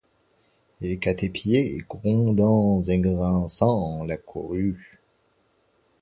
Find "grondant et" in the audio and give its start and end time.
1.87-2.97